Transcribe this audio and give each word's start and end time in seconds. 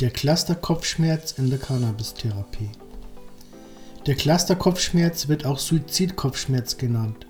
Der 0.00 0.10
Cluster-Kopfschmerz 0.10 1.32
in 1.38 1.50
der 1.50 1.58
Cannabis-Therapie. 1.58 2.70
Der 4.06 4.14
Cluster-Kopfschmerz 4.14 5.26
wird 5.26 5.44
auch 5.44 5.58
Suizid-Kopfschmerz 5.58 6.76
genannt. 6.76 7.26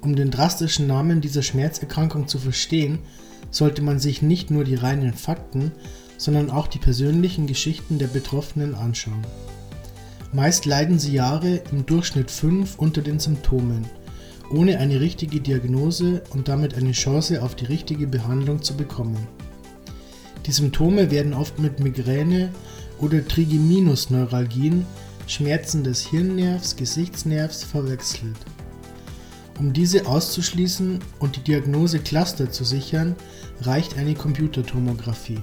Um 0.00 0.14
den 0.14 0.30
drastischen 0.30 0.86
Namen 0.86 1.20
dieser 1.20 1.42
Schmerzerkrankung 1.42 2.28
zu 2.28 2.38
verstehen, 2.38 3.00
sollte 3.50 3.82
man 3.82 3.98
sich 3.98 4.22
nicht 4.22 4.52
nur 4.52 4.62
die 4.62 4.76
reinen 4.76 5.14
Fakten, 5.14 5.72
sondern 6.16 6.52
auch 6.52 6.68
die 6.68 6.78
persönlichen 6.78 7.48
Geschichten 7.48 7.98
der 7.98 8.06
Betroffenen 8.06 8.76
anschauen. 8.76 9.26
Meist 10.32 10.66
leiden 10.66 11.00
sie 11.00 11.12
Jahre, 11.12 11.60
im 11.72 11.86
Durchschnitt 11.86 12.30
fünf, 12.30 12.78
unter 12.78 13.02
den 13.02 13.18
Symptomen, 13.18 13.84
ohne 14.52 14.78
eine 14.78 15.00
richtige 15.00 15.40
Diagnose 15.40 16.22
und 16.30 16.46
damit 16.46 16.76
eine 16.76 16.92
Chance 16.92 17.42
auf 17.42 17.56
die 17.56 17.64
richtige 17.64 18.06
Behandlung 18.06 18.62
zu 18.62 18.76
bekommen. 18.76 19.26
Die 20.46 20.52
Symptome 20.52 21.10
werden 21.10 21.34
oft 21.34 21.58
mit 21.58 21.80
Migräne 21.80 22.50
oder 22.98 23.26
Trigeminusneuralgien, 23.26 24.86
Schmerzen 25.26 25.84
des 25.84 26.06
Hirnnervs, 26.06 26.76
Gesichtsnervs 26.76 27.64
verwechselt. 27.64 28.36
Um 29.58 29.72
diese 29.72 30.06
auszuschließen 30.06 30.98
und 31.18 31.36
die 31.36 31.40
Diagnose 31.40 31.98
Cluster 31.98 32.50
zu 32.50 32.64
sichern, 32.64 33.14
reicht 33.60 33.98
eine 33.98 34.14
Computertomographie. 34.14 35.40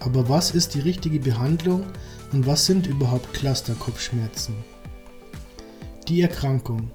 Aber 0.00 0.28
was 0.28 0.52
ist 0.52 0.74
die 0.74 0.80
richtige 0.80 1.20
Behandlung 1.20 1.84
und 2.32 2.46
was 2.46 2.64
sind 2.64 2.86
überhaupt 2.86 3.34
Clusterkopfschmerzen? 3.34 4.54
Die 6.08 6.22
Erkrankung. 6.22 6.90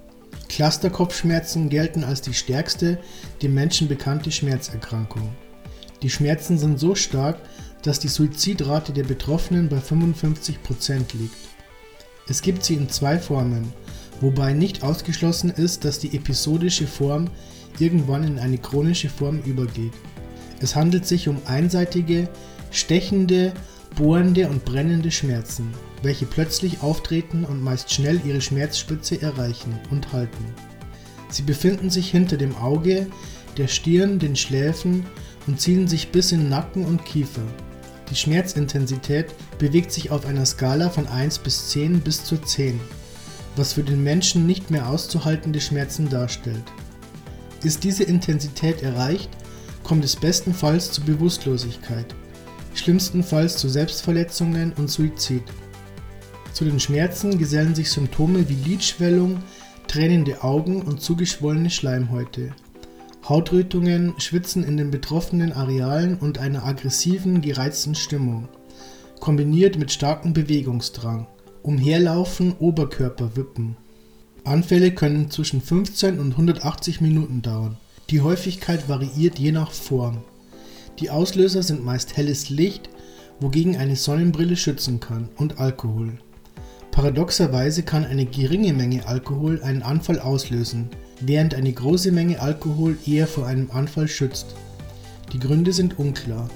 Clusterkopfschmerzen 0.48 1.68
gelten 1.68 2.02
als 2.02 2.20
die 2.20 2.34
stärkste 2.34 2.98
dem 3.42 3.54
Menschen 3.54 3.86
bekannte 3.86 4.32
Schmerzerkrankung. 4.32 5.30
Die 6.04 6.10
Schmerzen 6.10 6.58
sind 6.58 6.78
so 6.78 6.94
stark, 6.94 7.38
dass 7.80 7.98
die 7.98 8.08
Suizidrate 8.08 8.92
der 8.92 9.04
Betroffenen 9.04 9.70
bei 9.70 9.78
55% 9.78 11.16
liegt. 11.18 11.34
Es 12.28 12.42
gibt 12.42 12.62
sie 12.62 12.74
in 12.74 12.90
zwei 12.90 13.18
Formen, 13.18 13.72
wobei 14.20 14.52
nicht 14.52 14.82
ausgeschlossen 14.82 15.48
ist, 15.48 15.86
dass 15.86 15.98
die 15.98 16.14
episodische 16.14 16.86
Form 16.86 17.30
irgendwann 17.78 18.22
in 18.22 18.38
eine 18.38 18.58
chronische 18.58 19.08
Form 19.08 19.40
übergeht. 19.46 19.94
Es 20.60 20.76
handelt 20.76 21.06
sich 21.06 21.26
um 21.26 21.38
einseitige, 21.46 22.28
stechende, 22.70 23.54
bohrende 23.96 24.50
und 24.50 24.66
brennende 24.66 25.10
Schmerzen, 25.10 25.72
welche 26.02 26.26
plötzlich 26.26 26.82
auftreten 26.82 27.46
und 27.46 27.62
meist 27.62 27.90
schnell 27.90 28.20
ihre 28.26 28.42
Schmerzspitze 28.42 29.22
erreichen 29.22 29.78
und 29.90 30.12
halten. 30.12 30.44
Sie 31.30 31.42
befinden 31.42 31.88
sich 31.88 32.10
hinter 32.10 32.36
dem 32.36 32.54
Auge, 32.56 33.06
der 33.56 33.68
Stirn, 33.68 34.18
den 34.18 34.36
Schläfen 34.36 35.06
und 35.46 35.60
ziehen 35.60 35.88
sich 35.88 36.10
bis 36.10 36.32
in 36.32 36.48
Nacken 36.48 36.84
und 36.84 37.04
Kiefer. 37.04 37.42
Die 38.10 38.16
Schmerzintensität 38.16 39.26
bewegt 39.58 39.92
sich 39.92 40.10
auf 40.10 40.26
einer 40.26 40.44
Skala 40.44 40.90
von 40.90 41.06
1 41.06 41.38
bis 41.38 41.70
10 41.70 42.00
bis 42.00 42.24
zu 42.24 42.36
10, 42.36 42.78
was 43.56 43.72
für 43.72 43.82
den 43.82 44.02
Menschen 44.02 44.46
nicht 44.46 44.70
mehr 44.70 44.88
auszuhaltende 44.88 45.60
Schmerzen 45.60 46.08
darstellt. 46.08 46.64
Ist 47.62 47.82
diese 47.82 48.04
Intensität 48.04 48.82
erreicht, 48.82 49.30
kommt 49.82 50.04
es 50.04 50.16
bestenfalls 50.16 50.92
zu 50.92 51.00
Bewusstlosigkeit, 51.02 52.14
schlimmstenfalls 52.74 53.56
zu 53.56 53.68
Selbstverletzungen 53.68 54.72
und 54.74 54.90
Suizid. 54.90 55.44
Zu 56.52 56.64
den 56.64 56.78
Schmerzen 56.78 57.38
gesellen 57.38 57.74
sich 57.74 57.90
Symptome 57.90 58.48
wie 58.48 58.70
Lidschwellung, 58.70 59.42
tränende 59.88 60.42
Augen 60.42 60.82
und 60.82 61.00
zugeschwollene 61.00 61.70
Schleimhäute. 61.70 62.52
Hautrötungen, 63.28 64.12
Schwitzen 64.18 64.64
in 64.64 64.76
den 64.76 64.90
betroffenen 64.90 65.52
Arealen 65.52 66.18
und 66.18 66.38
einer 66.38 66.64
aggressiven, 66.64 67.40
gereizten 67.40 67.94
Stimmung, 67.94 68.48
kombiniert 69.18 69.78
mit 69.78 69.90
starkem 69.90 70.34
Bewegungsdrang, 70.34 71.26
Umherlaufen, 71.62 72.54
Oberkörper 72.58 73.34
wippen. 73.34 73.76
Anfälle 74.44 74.90
können 74.90 75.30
zwischen 75.30 75.62
15 75.62 76.18
und 76.18 76.32
180 76.32 77.00
Minuten 77.00 77.40
dauern. 77.40 77.78
Die 78.10 78.20
Häufigkeit 78.20 78.90
variiert 78.90 79.38
je 79.38 79.52
nach 79.52 79.70
Form. 79.70 80.18
Die 81.00 81.08
Auslöser 81.08 81.62
sind 81.62 81.82
meist 81.82 82.18
helles 82.18 82.50
Licht, 82.50 82.90
wogegen 83.40 83.76
eine 83.78 83.96
Sonnenbrille 83.96 84.56
schützen 84.56 85.00
kann, 85.00 85.30
und 85.38 85.58
Alkohol. 85.58 86.18
Paradoxerweise 86.90 87.84
kann 87.84 88.04
eine 88.04 88.26
geringe 88.26 88.74
Menge 88.74 89.08
Alkohol 89.08 89.62
einen 89.62 89.82
Anfall 89.82 90.20
auslösen, 90.20 90.90
während 91.26 91.54
eine 91.54 91.72
große 91.72 92.12
Menge 92.12 92.40
Alkohol 92.40 92.96
eher 93.06 93.26
vor 93.26 93.46
einem 93.46 93.70
Anfall 93.70 94.08
schützt. 94.08 94.54
Die 95.32 95.38
Gründe 95.38 95.72
sind 95.72 95.98
unklar. 95.98 96.48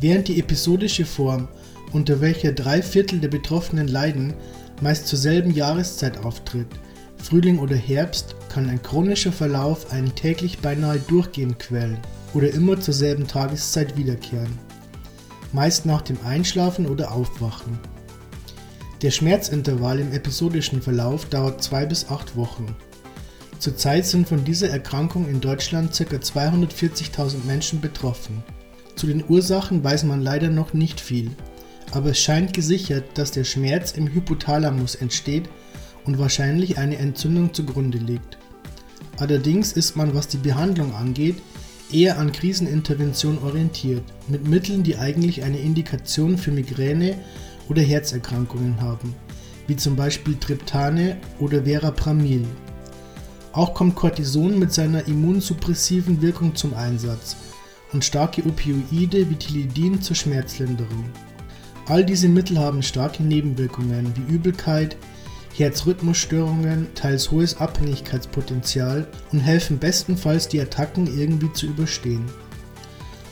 Während 0.00 0.28
die 0.28 0.38
episodische 0.38 1.04
Form, 1.04 1.48
unter 1.92 2.20
welcher 2.20 2.52
drei 2.52 2.82
Viertel 2.82 3.18
der 3.20 3.28
Betroffenen 3.28 3.88
leiden, 3.88 4.34
meist 4.80 5.08
zur 5.08 5.18
selben 5.18 5.52
Jahreszeit 5.52 6.24
auftritt, 6.24 6.68
Frühling 7.16 7.58
oder 7.58 7.76
Herbst, 7.76 8.36
kann 8.48 8.68
ein 8.68 8.82
chronischer 8.82 9.32
Verlauf 9.32 9.92
einen 9.92 10.14
täglich 10.14 10.58
beinahe 10.58 11.00
durchgehend 11.00 11.58
quälen 11.58 11.98
oder 12.34 12.50
immer 12.52 12.80
zur 12.80 12.94
selben 12.94 13.26
Tageszeit 13.26 13.96
wiederkehren, 13.96 14.58
meist 15.52 15.86
nach 15.86 16.02
dem 16.02 16.18
Einschlafen 16.24 16.86
oder 16.86 17.12
Aufwachen. 17.12 17.78
Der 19.02 19.10
Schmerzintervall 19.10 20.00
im 20.00 20.12
episodischen 20.12 20.82
Verlauf 20.82 21.24
dauert 21.26 21.62
zwei 21.62 21.86
bis 21.86 22.08
acht 22.08 22.36
Wochen. 22.36 22.74
Zurzeit 23.58 24.06
sind 24.06 24.28
von 24.28 24.44
dieser 24.44 24.70
Erkrankung 24.70 25.28
in 25.28 25.40
Deutschland 25.40 25.92
ca. 25.92 26.16
240.000 26.16 27.44
Menschen 27.44 27.80
betroffen. 27.80 28.44
Zu 28.94 29.08
den 29.08 29.24
Ursachen 29.28 29.82
weiß 29.82 30.04
man 30.04 30.20
leider 30.20 30.48
noch 30.48 30.74
nicht 30.74 31.00
viel, 31.00 31.30
aber 31.90 32.10
es 32.10 32.20
scheint 32.20 32.52
gesichert, 32.54 33.04
dass 33.14 33.32
der 33.32 33.44
Schmerz 33.44 33.92
im 33.92 34.06
Hypothalamus 34.06 34.94
entsteht 34.94 35.48
und 36.04 36.18
wahrscheinlich 36.18 36.78
eine 36.78 36.98
Entzündung 36.98 37.52
zugrunde 37.52 37.98
liegt. 37.98 38.38
Allerdings 39.16 39.72
ist 39.72 39.96
man, 39.96 40.14
was 40.14 40.28
die 40.28 40.36
Behandlung 40.36 40.94
angeht, 40.94 41.36
eher 41.90 42.18
an 42.18 42.30
Krisenintervention 42.30 43.38
orientiert, 43.38 44.04
mit 44.28 44.46
Mitteln, 44.46 44.84
die 44.84 44.96
eigentlich 44.96 45.42
eine 45.42 45.58
Indikation 45.58 46.38
für 46.38 46.52
Migräne 46.52 47.18
oder 47.68 47.82
Herzerkrankungen 47.82 48.80
haben, 48.80 49.14
wie 49.66 49.76
zum 49.76 49.96
Beispiel 49.96 50.36
Triptane 50.36 51.16
oder 51.40 51.64
Verapamil. 51.64 52.46
Auch 53.58 53.74
kommt 53.74 53.96
Cortison 53.96 54.56
mit 54.56 54.72
seiner 54.72 55.08
immunsuppressiven 55.08 56.22
Wirkung 56.22 56.54
zum 56.54 56.74
Einsatz 56.74 57.34
und 57.92 58.04
starke 58.04 58.46
Opioide 58.46 59.28
wie 59.28 59.34
Tilidin 59.34 60.00
zur 60.00 60.14
Schmerzlinderung. 60.14 61.10
All 61.86 62.04
diese 62.04 62.28
Mittel 62.28 62.56
haben 62.60 62.84
starke 62.84 63.24
Nebenwirkungen 63.24 64.12
wie 64.14 64.32
Übelkeit, 64.32 64.96
Herzrhythmusstörungen, 65.56 66.86
teils 66.94 67.32
hohes 67.32 67.56
Abhängigkeitspotenzial 67.56 69.08
und 69.32 69.40
helfen 69.40 69.80
bestenfalls 69.80 70.46
die 70.46 70.60
Attacken 70.60 71.08
irgendwie 71.18 71.52
zu 71.52 71.66
überstehen. 71.66 72.26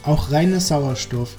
Auch 0.02 0.32
reiner 0.32 0.58
Sauerstoff, 0.58 1.36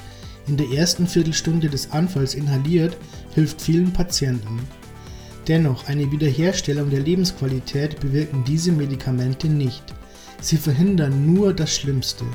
in 0.47 0.55
der 0.55 0.69
ersten 0.69 1.07
Viertelstunde 1.07 1.67
des 1.67 1.91
Anfalls 1.91 2.35
inhaliert, 2.35 2.95
hilft 3.35 3.61
vielen 3.61 3.91
Patienten. 3.91 4.61
Dennoch, 5.47 5.87
eine 5.87 6.11
Wiederherstellung 6.11 6.89
der 6.89 6.99
Lebensqualität 6.99 8.01
bewirken 8.01 8.43
diese 8.45 8.71
Medikamente 8.71 9.47
nicht. 9.47 9.83
Sie 10.41 10.57
verhindern 10.57 11.33
nur 11.33 11.53
das 11.53 11.73
Schlimmste. 11.73 12.25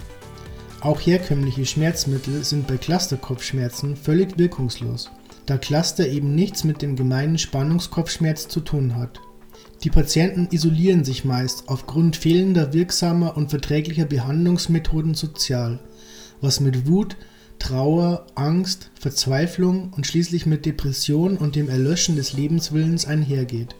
Auch 0.80 0.98
herkömmliche 1.00 1.66
Schmerzmittel 1.66 2.42
sind 2.42 2.66
bei 2.66 2.76
Clusterkopfschmerzen 2.76 3.96
völlig 3.96 4.38
wirkungslos, 4.38 5.10
da 5.46 5.58
Cluster 5.58 6.08
eben 6.08 6.34
nichts 6.34 6.64
mit 6.64 6.82
dem 6.82 6.96
gemeinen 6.96 7.38
Spannungskopfschmerz 7.38 8.48
zu 8.48 8.60
tun 8.60 8.96
hat. 8.96 9.20
Die 9.84 9.90
Patienten 9.90 10.48
isolieren 10.50 11.04
sich 11.04 11.24
meist 11.24 11.68
aufgrund 11.68 12.16
fehlender 12.16 12.72
wirksamer 12.72 13.36
und 13.36 13.50
verträglicher 13.50 14.06
Behandlungsmethoden 14.06 15.14
sozial, 15.14 15.80
was 16.40 16.60
mit 16.60 16.86
Wut, 16.86 17.16
Trauer, 17.62 18.26
Angst, 18.34 18.90
Verzweiflung 18.98 19.92
und 19.96 20.04
schließlich 20.04 20.46
mit 20.46 20.66
Depression 20.66 21.36
und 21.36 21.54
dem 21.54 21.68
Erlöschen 21.68 22.16
des 22.16 22.32
Lebenswillens 22.32 23.06
einhergeht. 23.06 23.76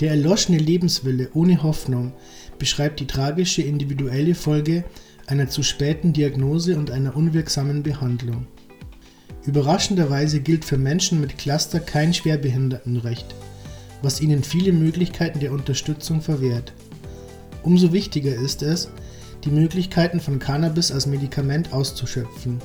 Der 0.00 0.12
erloschene 0.12 0.56
Lebenswille 0.56 1.28
ohne 1.34 1.62
Hoffnung 1.62 2.14
beschreibt 2.58 2.98
die 3.00 3.06
tragische 3.06 3.60
individuelle 3.60 4.34
Folge 4.34 4.82
einer 5.26 5.46
zu 5.50 5.62
späten 5.62 6.14
Diagnose 6.14 6.78
und 6.78 6.90
einer 6.90 7.14
unwirksamen 7.14 7.82
Behandlung. 7.82 8.46
Überraschenderweise 9.44 10.40
gilt 10.40 10.64
für 10.64 10.78
Menschen 10.78 11.20
mit 11.20 11.36
Cluster 11.36 11.80
kein 11.80 12.14
Schwerbehindertenrecht, 12.14 13.26
was 14.00 14.22
ihnen 14.22 14.42
viele 14.42 14.72
Möglichkeiten 14.72 15.40
der 15.40 15.52
Unterstützung 15.52 16.22
verwehrt. 16.22 16.72
Umso 17.62 17.92
wichtiger 17.92 18.34
ist 18.34 18.62
es, 18.62 18.88
die 19.44 19.50
Möglichkeiten 19.50 20.18
von 20.18 20.38
Cannabis 20.38 20.90
als 20.90 21.04
Medikament 21.04 21.74
auszuschöpfen 21.74 22.58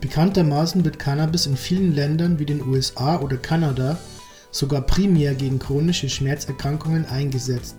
Bekanntermaßen 0.00 0.84
wird 0.84 0.98
Cannabis 0.98 1.46
in 1.46 1.56
vielen 1.56 1.94
Ländern 1.94 2.38
wie 2.38 2.46
den 2.46 2.66
USA 2.66 3.18
oder 3.20 3.36
Kanada 3.36 3.98
sogar 4.50 4.82
primär 4.82 5.34
gegen 5.34 5.58
chronische 5.58 6.08
Schmerzerkrankungen 6.08 7.06
eingesetzt, 7.06 7.76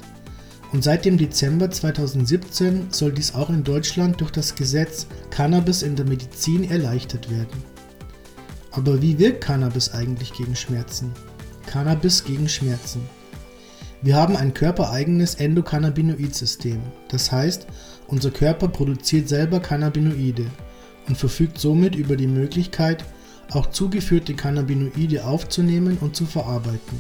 und 0.74 0.84
seit 0.84 1.06
dem 1.06 1.18
Dezember 1.18 1.72
2017 1.72 2.88
soll 2.92 3.14
dies 3.14 3.34
auch 3.34 3.50
in 3.50 3.64
Deutschland 3.64 4.20
durch 4.20 4.32
das 4.32 4.56
Gesetz 4.56 5.08
Cannabis 5.30 5.82
in 5.82 5.96
der 5.96 6.06
Medizin 6.06 6.70
erleichtert 6.70 7.30
werden 7.32 7.64
Aber 8.72 9.02
wie 9.02 9.18
wirkt 9.18 9.42
Cannabis 9.42 9.94
eigentlich 9.94 10.34
gegen 10.34 10.56
Schmerzen? 10.56 11.14
Cannabis 11.66 12.24
gegen 12.24 12.50
Schmerzen. 12.50 13.02
Wir 14.02 14.16
haben 14.16 14.36
ein 14.36 14.54
körpereigenes 14.54 15.36
Endokannabinoid-System. 15.36 16.82
Das 17.10 17.32
heißt, 17.32 17.66
unser 18.08 18.32
Körper 18.32 18.68
produziert 18.68 19.28
selber 19.28 19.60
Cannabinoide 19.60 20.46
und 21.08 21.18
verfügt 21.18 21.60
somit 21.60 21.96
über 21.96 22.16
die 22.16 22.28
Möglichkeit, 22.28 23.04
auch 23.52 23.68
zugeführte 23.68 24.34
Cannabinoide 24.34 25.26
aufzunehmen 25.26 25.98
und 26.02 26.16
zu 26.16 26.26
verarbeiten. 26.26 27.00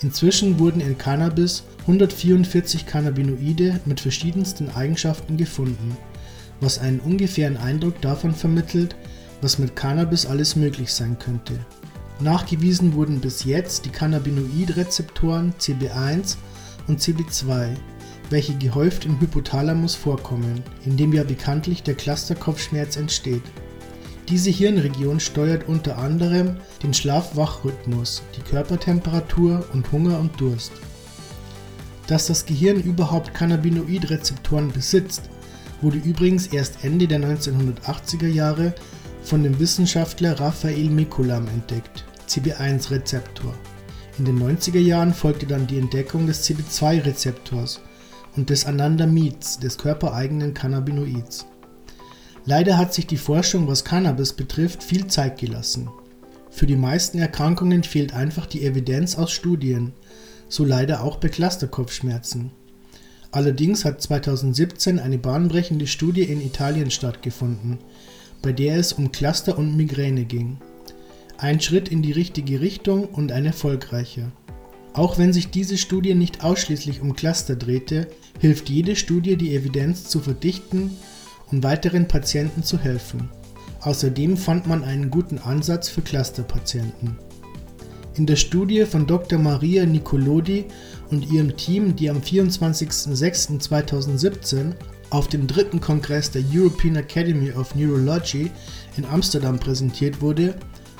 Inzwischen 0.00 0.58
wurden 0.58 0.80
in 0.80 0.96
Cannabis 0.96 1.64
144 1.82 2.86
Cannabinoide 2.86 3.80
mit 3.84 4.00
verschiedensten 4.00 4.70
Eigenschaften 4.70 5.36
gefunden, 5.36 5.96
was 6.60 6.78
einen 6.78 7.00
ungefähren 7.00 7.56
Eindruck 7.56 8.00
davon 8.00 8.34
vermittelt, 8.34 8.94
was 9.40 9.58
mit 9.58 9.74
Cannabis 9.74 10.26
alles 10.26 10.54
möglich 10.54 10.92
sein 10.92 11.18
könnte. 11.18 11.58
Nachgewiesen 12.20 12.94
wurden 12.94 13.20
bis 13.20 13.44
jetzt 13.44 13.84
die 13.84 13.90
Cannabinoidrezeptoren 13.90 15.54
CB1 15.58 16.36
und 16.88 17.00
CB2, 17.00 17.76
welche 18.30 18.54
gehäuft 18.54 19.04
im 19.04 19.20
Hypothalamus 19.20 19.94
vorkommen, 19.94 20.62
in 20.84 20.96
dem 20.96 21.12
ja 21.12 21.24
bekanntlich 21.24 21.82
der 21.82 21.94
Clusterkopfschmerz 21.94 22.96
entsteht. 22.96 23.42
Diese 24.28 24.50
Hirnregion 24.50 25.20
steuert 25.20 25.68
unter 25.68 25.96
anderem 25.96 26.56
den 26.82 26.92
Schlaf-Wach-Rhythmus, 26.92 28.22
die 28.36 28.42
Körpertemperatur 28.42 29.64
und 29.72 29.90
Hunger 29.90 30.18
und 30.18 30.38
Durst. 30.38 30.72
Dass 32.06 32.26
das 32.26 32.44
Gehirn 32.44 32.80
überhaupt 32.80 33.32
Cannabinoidrezeptoren 33.32 34.70
besitzt, 34.70 35.22
wurde 35.80 35.98
übrigens 35.98 36.48
erst 36.48 36.84
Ende 36.84 37.06
der 37.06 37.20
1980er 37.20 38.28
Jahre 38.28 38.74
von 39.22 39.42
dem 39.42 39.58
Wissenschaftler 39.58 40.38
Raphael 40.38 40.90
Mikulam 40.90 41.46
entdeckt, 41.48 42.04
CB1-Rezeptor. 42.28 43.54
In 44.18 44.24
den 44.24 44.38
90er 44.38 44.80
Jahren 44.80 45.14
folgte 45.14 45.46
dann 45.46 45.66
die 45.66 45.78
Entdeckung 45.78 46.26
des 46.26 46.48
CB2-Rezeptors 46.48 47.80
und 48.36 48.50
des 48.50 48.66
Anandamids, 48.66 49.58
des 49.58 49.78
körpereigenen 49.78 50.54
Cannabinoids. 50.54 51.46
Leider 52.44 52.78
hat 52.78 52.94
sich 52.94 53.06
die 53.06 53.16
Forschung, 53.16 53.68
was 53.68 53.84
Cannabis 53.84 54.32
betrifft, 54.32 54.82
viel 54.82 55.06
Zeit 55.06 55.38
gelassen. 55.38 55.90
Für 56.50 56.66
die 56.66 56.76
meisten 56.76 57.18
Erkrankungen 57.18 57.82
fehlt 57.82 58.14
einfach 58.14 58.46
die 58.46 58.64
Evidenz 58.64 59.16
aus 59.16 59.32
Studien, 59.32 59.92
so 60.48 60.64
leider 60.64 61.02
auch 61.02 61.16
bei 61.16 61.28
Clusterkopfschmerzen. 61.28 62.50
Allerdings 63.30 63.84
hat 63.84 64.00
2017 64.00 64.98
eine 64.98 65.18
bahnbrechende 65.18 65.86
Studie 65.86 66.22
in 66.22 66.40
Italien 66.40 66.90
stattgefunden, 66.90 67.78
bei 68.40 68.52
der 68.52 68.76
es 68.76 68.94
um 68.94 69.12
Cluster 69.12 69.58
und 69.58 69.76
Migräne 69.76 70.24
ging. 70.24 70.58
Ein 71.36 71.60
Schritt 71.60 71.88
in 71.88 72.02
die 72.02 72.12
richtige 72.12 72.60
Richtung 72.60 73.04
und 73.04 73.30
ein 73.30 73.44
erfolgreicher. 73.44 74.32
Auch 74.98 75.16
wenn 75.16 75.32
sich 75.32 75.50
diese 75.50 75.78
Studie 75.78 76.16
nicht 76.16 76.42
ausschließlich 76.42 77.02
um 77.02 77.14
Cluster 77.14 77.54
drehte, 77.54 78.08
hilft 78.40 78.68
jede 78.68 78.96
Studie 78.96 79.36
die 79.36 79.54
Evidenz 79.54 80.08
zu 80.08 80.18
verdichten 80.18 80.90
um 81.50 81.62
weiteren 81.62 82.08
Patienten 82.08 82.64
zu 82.64 82.78
helfen. 82.78 83.28
Außerdem 83.80 84.36
fand 84.36 84.66
man 84.66 84.82
einen 84.82 85.10
guten 85.10 85.38
Ansatz 85.38 85.88
für 85.88 86.02
Clusterpatienten. 86.02 87.16
In 88.16 88.26
der 88.26 88.34
Studie 88.36 88.84
von 88.84 89.06
Dr. 89.06 89.38
Maria 89.38 89.86
Nicolodi 89.86 90.66
und 91.10 91.30
ihrem 91.30 91.56
Team, 91.56 91.94
die 91.94 92.10
am 92.10 92.18
24.06.2017 92.18 94.72
auf 95.10 95.28
dem 95.28 95.46
dritten 95.46 95.80
Kongress 95.80 96.32
der 96.32 96.42
European 96.52 96.96
Academy 96.96 97.52
of 97.52 97.72
Neurology 97.74 98.50
in 98.96 99.04
Amsterdam 99.06 99.60
präsentiert 99.60 100.20
wurde, 100.20 100.56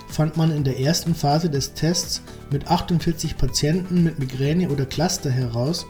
fand 0.08 0.36
man 0.36 0.50
in 0.50 0.64
der 0.64 0.80
ersten 0.80 1.14
Phase 1.14 1.50
des 1.50 1.74
Tests 1.74 2.22
mit 2.50 2.68
48 2.68 3.36
Patienten 3.36 4.02
mit 4.02 4.18
Migräne 4.18 4.68
oder 4.70 4.86
Cluster 4.86 5.30
heraus, 5.30 5.86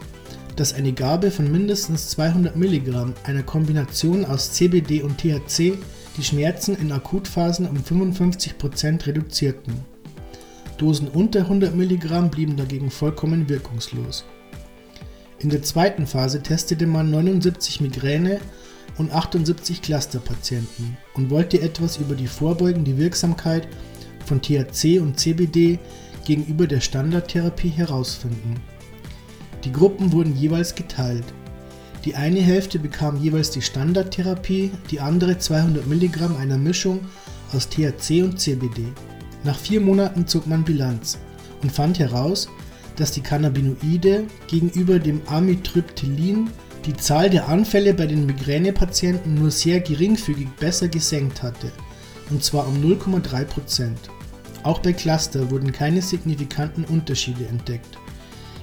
dass 0.55 0.73
eine 0.73 0.93
Gabe 0.93 1.31
von 1.31 1.51
mindestens 1.51 2.09
200 2.09 2.55
mg 2.55 3.13
einer 3.23 3.43
Kombination 3.43 4.25
aus 4.25 4.51
CBD 4.51 5.01
und 5.01 5.17
THC 5.17 5.77
die 6.17 6.23
Schmerzen 6.23 6.75
in 6.75 6.91
Akutphasen 6.91 7.67
um 7.67 7.77
55% 7.77 9.07
reduzierten. 9.07 9.73
Dosen 10.77 11.07
unter 11.07 11.41
100 11.41 11.75
mg 11.75 12.29
blieben 12.29 12.57
dagegen 12.57 12.91
vollkommen 12.91 13.47
wirkungslos. 13.47 14.25
In 15.39 15.49
der 15.49 15.61
zweiten 15.61 16.05
Phase 16.05 16.43
testete 16.43 16.85
man 16.85 17.09
79 17.09 17.79
Migräne 17.79 18.41
und 18.97 19.13
78 19.13 19.81
Clusterpatienten 19.81 20.97
und 21.13 21.29
wollte 21.29 21.61
etwas 21.61 21.97
über 21.97 22.15
die 22.15 22.27
vorbeugende 22.27 22.97
Wirksamkeit 22.97 23.67
von 24.29 24.41
THC 24.41 24.99
und 24.99 25.19
CBD 25.19 25.79
gegenüber 26.23 26.67
der 26.67 26.79
Standardtherapie 26.79 27.69
herausfinden. 27.69 28.55
Die 29.63 29.71
Gruppen 29.71 30.11
wurden 30.11 30.35
jeweils 30.35 30.75
geteilt. 30.75 31.25
Die 32.05 32.15
eine 32.15 32.39
Hälfte 32.39 32.79
bekam 32.79 33.19
jeweils 33.21 33.49
die 33.49 33.61
Standardtherapie, 33.61 34.71
die 34.91 34.99
andere 35.01 35.37
200 35.37 35.85
mg 35.87 36.37
einer 36.39 36.57
Mischung 36.57 36.99
aus 37.51 37.67
THC 37.67 38.23
und 38.23 38.39
CBD. 38.39 38.83
Nach 39.43 39.57
vier 39.57 39.81
Monaten 39.81 40.27
zog 40.27 40.47
man 40.47 40.63
Bilanz 40.63 41.17
und 41.61 41.71
fand 41.71 41.99
heraus, 41.99 42.47
dass 42.95 43.11
die 43.11 43.21
Cannabinoide 43.21 44.25
gegenüber 44.47 44.99
dem 44.99 45.21
Amitriptylin 45.25 46.49
die 46.85 46.95
Zahl 46.95 47.29
der 47.29 47.49
Anfälle 47.49 47.93
bei 47.93 48.05
den 48.05 48.25
Migränepatienten 48.25 49.35
nur 49.35 49.51
sehr 49.51 49.79
geringfügig 49.79 50.47
besser 50.59 50.87
gesenkt 50.87 51.41
hatte, 51.41 51.71
und 52.29 52.43
zwar 52.43 52.67
um 52.67 52.75
0,3%. 52.75 53.95
Auch 54.63 54.79
bei 54.79 54.93
Cluster 54.93 55.49
wurden 55.51 55.71
keine 55.71 56.01
signifikanten 56.01 56.83
Unterschiede 56.85 57.47
entdeckt. 57.47 57.97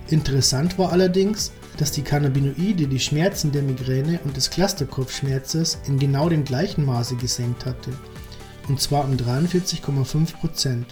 Interessant 0.08 0.78
war 0.78 0.92
allerdings, 0.92 1.52
dass 1.78 1.90
die 1.90 2.02
Cannabinoide 2.02 2.86
die 2.86 3.00
Schmerzen 3.00 3.50
der 3.50 3.62
Migräne 3.62 4.20
und 4.24 4.36
des 4.36 4.50
Clusterkopfschmerzes 4.50 5.78
in 5.86 5.98
genau 5.98 6.28
dem 6.28 6.44
gleichen 6.44 6.84
Maße 6.84 7.16
gesenkt 7.16 7.66
hatte, 7.66 7.90
und 8.68 8.80
zwar 8.80 9.04
um 9.04 9.16
43,5%. 9.16 10.84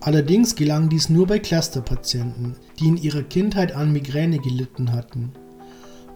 Allerdings 0.00 0.54
gelang 0.54 0.88
dies 0.88 1.08
nur 1.08 1.26
bei 1.26 1.38
Clusterpatienten, 1.38 2.54
die 2.78 2.86
in 2.86 2.96
ihrer 2.96 3.22
Kindheit 3.22 3.72
an 3.72 3.92
Migräne 3.92 4.38
gelitten 4.38 4.92
hatten. 4.92 5.32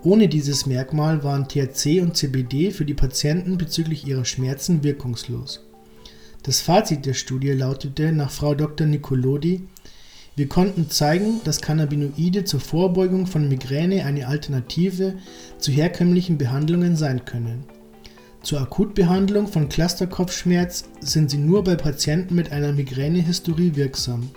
Ohne 0.03 0.29
dieses 0.29 0.65
Merkmal 0.65 1.25
waren 1.25 1.49
THC 1.49 2.01
und 2.01 2.17
CBD 2.17 2.71
für 2.71 2.85
die 2.85 2.95
Patienten 2.95 3.59
bezüglich 3.59 4.07
ihrer 4.07 4.25
Schmerzen 4.25 4.85
wirkungslos. 4.85 5.70
Das 6.43 6.63
Fazit 6.63 7.05
der 7.05 7.15
Studie 7.15 7.53
lautete 7.53 8.13
nach 8.13 8.31
Frau 8.31 8.55
Dr. 8.55 8.87
Nicolodi, 8.87 9.63
wir 10.37 10.49
konnten 10.49 10.89
zeigen, 10.89 11.41
dass 11.45 11.61
Cannabinoide 11.61 12.45
zur 12.45 12.61
Vorbeugung 12.61 13.27
von 13.27 13.47
Migräne 13.49 14.07
eine 14.07 14.27
Alternative 14.27 15.17
zu 15.59 15.71
herkömmlichen 15.71 16.39
Behandlungen 16.39 16.97
sein 16.97 17.27
können. 17.27 17.65
Zur 18.43 18.63
Akutbehandlung 18.63 19.49
von 19.49 19.69
Clusterkopfschmerz 19.69 20.85
sind 21.01 21.31
sie 21.31 21.37
nur 21.37 21.63
bei 21.63 21.77
Patienten 21.77 22.37
mit 22.37 22.53
einer 22.53 22.73
Migränehistorie 22.73 23.77
wirksam. 23.77 24.31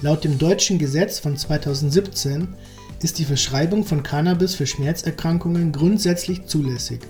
Laut 0.00 0.24
dem 0.24 0.38
deutschen 0.38 0.78
Gesetz 0.78 1.18
von 1.18 1.36
2017 1.36 2.48
ist 3.02 3.18
die 3.18 3.26
Verschreibung 3.26 3.84
von 3.84 4.02
Cannabis 4.02 4.54
für 4.54 4.66
Schmerzerkrankungen 4.66 5.72
grundsätzlich 5.72 6.46
zulässig, 6.46 7.00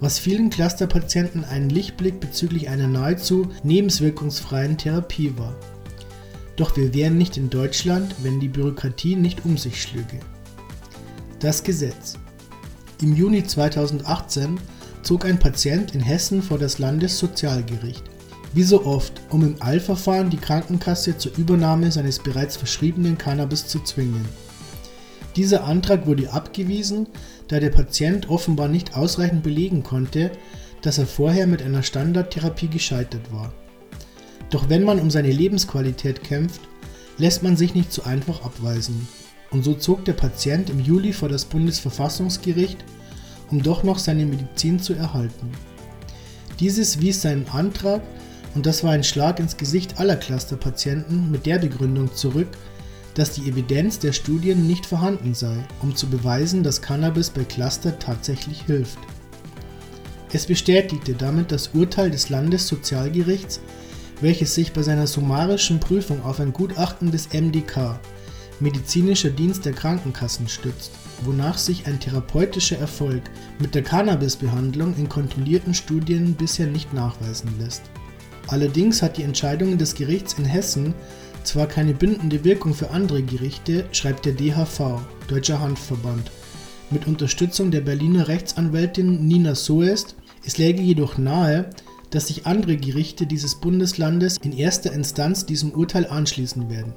was 0.00 0.18
vielen 0.18 0.50
Clusterpatienten 0.50 1.44
einen 1.44 1.70
Lichtblick 1.70 2.20
bezüglich 2.20 2.68
einer 2.68 2.86
nahezu 2.86 3.48
lebenswirkungsfreien 3.62 4.78
Therapie 4.78 5.32
war. 5.36 5.54
Doch 6.56 6.76
wir 6.76 6.94
wären 6.94 7.18
nicht 7.18 7.36
in 7.36 7.50
Deutschland, 7.50 8.14
wenn 8.22 8.40
die 8.40 8.48
Bürokratie 8.48 9.16
nicht 9.16 9.44
um 9.44 9.56
sich 9.56 9.80
schlüge. 9.80 10.18
Das 11.40 11.62
Gesetz. 11.62 12.14
Im 13.00 13.14
Juni 13.14 13.44
2018 13.44 14.58
zog 15.02 15.24
ein 15.24 15.38
Patient 15.38 15.94
in 15.94 16.00
Hessen 16.00 16.42
vor 16.42 16.58
das 16.58 16.78
Landessozialgericht. 16.78 18.02
Wie 18.54 18.64
so 18.64 18.84
oft, 18.84 19.12
um 19.30 19.44
im 19.44 19.56
Eilverfahren 19.60 20.30
die 20.30 20.36
Krankenkasse 20.36 21.16
zur 21.16 21.36
Übernahme 21.36 21.92
seines 21.92 22.18
bereits 22.18 22.56
verschriebenen 22.56 23.16
Cannabis 23.16 23.66
zu 23.66 23.78
zwingen. 23.80 24.24
Dieser 25.38 25.62
Antrag 25.62 26.08
wurde 26.08 26.32
abgewiesen, 26.32 27.06
da 27.46 27.60
der 27.60 27.70
Patient 27.70 28.28
offenbar 28.28 28.66
nicht 28.66 28.96
ausreichend 28.96 29.44
belegen 29.44 29.84
konnte, 29.84 30.32
dass 30.82 30.98
er 30.98 31.06
vorher 31.06 31.46
mit 31.46 31.62
einer 31.62 31.84
Standardtherapie 31.84 32.66
gescheitert 32.66 33.32
war. 33.32 33.52
Doch 34.50 34.68
wenn 34.68 34.82
man 34.82 34.98
um 34.98 35.12
seine 35.12 35.30
Lebensqualität 35.30 36.24
kämpft, 36.24 36.62
lässt 37.18 37.44
man 37.44 37.56
sich 37.56 37.76
nicht 37.76 37.92
so 37.92 38.02
einfach 38.02 38.44
abweisen. 38.44 39.06
Und 39.52 39.62
so 39.62 39.74
zog 39.74 40.04
der 40.06 40.14
Patient 40.14 40.70
im 40.70 40.80
Juli 40.80 41.12
vor 41.12 41.28
das 41.28 41.44
Bundesverfassungsgericht, 41.44 42.84
um 43.48 43.62
doch 43.62 43.84
noch 43.84 44.00
seine 44.00 44.26
Medizin 44.26 44.80
zu 44.80 44.94
erhalten. 44.94 45.52
Dieses 46.58 47.00
wies 47.00 47.22
seinen 47.22 47.46
Antrag, 47.46 48.02
und 48.56 48.66
das 48.66 48.82
war 48.82 48.90
ein 48.90 49.04
Schlag 49.04 49.38
ins 49.38 49.56
Gesicht 49.56 50.00
aller 50.00 50.16
Clusterpatienten, 50.16 51.30
mit 51.30 51.46
der 51.46 51.60
Begründung 51.60 52.12
zurück, 52.12 52.48
dass 53.14 53.32
die 53.32 53.48
Evidenz 53.48 53.98
der 53.98 54.12
Studien 54.12 54.66
nicht 54.66 54.86
vorhanden 54.86 55.34
sei, 55.34 55.64
um 55.82 55.94
zu 55.94 56.08
beweisen, 56.08 56.62
dass 56.62 56.82
Cannabis 56.82 57.30
bei 57.30 57.44
Cluster 57.44 57.98
tatsächlich 57.98 58.62
hilft. 58.62 58.98
Es 60.32 60.46
bestätigte 60.46 61.14
damit 61.14 61.50
das 61.50 61.68
Urteil 61.74 62.10
des 62.10 62.28
Landessozialgerichts, 62.28 63.60
welches 64.20 64.54
sich 64.54 64.72
bei 64.72 64.82
seiner 64.82 65.06
summarischen 65.06 65.80
Prüfung 65.80 66.22
auf 66.24 66.40
ein 66.40 66.52
Gutachten 66.52 67.10
des 67.10 67.32
MDK 67.32 67.98
Medizinischer 68.60 69.30
Dienst 69.30 69.64
der 69.64 69.72
Krankenkassen 69.72 70.48
stützt, 70.48 70.90
wonach 71.22 71.56
sich 71.56 71.86
ein 71.86 72.00
therapeutischer 72.00 72.78
Erfolg 72.78 73.22
mit 73.60 73.76
der 73.76 73.82
Cannabis-Behandlung 73.82 74.96
in 74.96 75.08
kontrollierten 75.08 75.74
Studien 75.74 76.34
bisher 76.34 76.66
nicht 76.66 76.92
nachweisen 76.92 77.54
lässt. 77.60 77.82
Allerdings 78.48 79.00
hat 79.00 79.16
die 79.16 79.22
Entscheidung 79.22 79.78
des 79.78 79.94
Gerichts 79.94 80.34
in 80.38 80.44
Hessen 80.44 80.94
zwar 81.48 81.66
keine 81.66 81.94
bindende 81.94 82.44
Wirkung 82.44 82.74
für 82.74 82.90
andere 82.90 83.22
Gerichte, 83.22 83.84
schreibt 83.92 84.24
der 84.24 84.32
DHV 84.32 85.00
(Deutscher 85.28 85.60
Hanfverband) 85.60 86.30
mit 86.90 87.06
Unterstützung 87.06 87.70
der 87.70 87.80
Berliner 87.80 88.28
Rechtsanwältin 88.28 89.26
Nina 89.26 89.54
Soest, 89.54 90.14
es 90.46 90.58
läge 90.58 90.80
jedoch 90.80 91.18
nahe, 91.18 91.70
dass 92.10 92.28
sich 92.28 92.46
andere 92.46 92.76
Gerichte 92.76 93.26
dieses 93.26 93.56
Bundeslandes 93.56 94.38
in 94.42 94.56
erster 94.56 94.92
Instanz 94.92 95.44
diesem 95.44 95.72
Urteil 95.72 96.06
anschließen 96.06 96.70
werden 96.70 96.94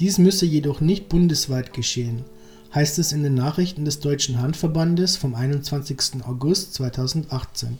dies 0.00 0.18
müsse 0.18 0.46
jedoch 0.46 0.80
nicht 0.80 1.08
bundesweit 1.08 1.72
geschehen, 1.72 2.24
heißt 2.72 3.00
es 3.00 3.10
in 3.10 3.24
den 3.24 3.34
Nachrichten 3.34 3.84
des 3.84 3.98
Deutschen 3.98 4.40
Handverbandes 4.40 5.16
vom 5.16 5.34
21. 5.34 6.24
August 6.24 6.74
2018. 6.74 7.78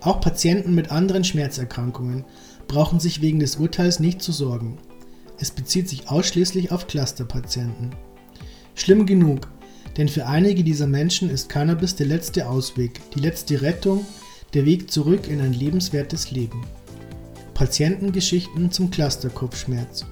Auch 0.00 0.22
Patienten 0.22 0.74
mit 0.74 0.90
anderen 0.90 1.24
Schmerzerkrankungen 1.24 2.24
brauchen 2.68 3.00
sich 3.00 3.20
wegen 3.20 3.40
des 3.40 3.56
Urteils 3.56 4.00
nicht 4.00 4.22
zu 4.22 4.32
sorgen. 4.32 4.78
Es 5.38 5.50
bezieht 5.50 5.88
sich 5.88 6.08
ausschließlich 6.08 6.72
auf 6.72 6.86
Clusterpatienten. 6.86 7.94
Schlimm 8.74 9.06
genug, 9.06 9.48
denn 9.96 10.08
für 10.08 10.26
einige 10.26 10.64
dieser 10.64 10.86
Menschen 10.86 11.30
ist 11.30 11.48
Cannabis 11.48 11.94
der 11.96 12.06
letzte 12.06 12.48
Ausweg, 12.48 13.00
die 13.14 13.20
letzte 13.20 13.62
Rettung, 13.62 14.04
der 14.54 14.64
Weg 14.64 14.90
zurück 14.90 15.28
in 15.28 15.40
ein 15.40 15.52
lebenswertes 15.52 16.30
Leben. 16.30 16.62
Patientengeschichten 17.54 18.70
zum 18.70 18.90
Clusterkopfschmerz. 18.90 20.04